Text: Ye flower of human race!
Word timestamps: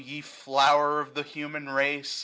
Ye 0.03 0.21
flower 0.21 0.99
of 1.01 1.15
human 1.27 1.69
race! 1.69 2.17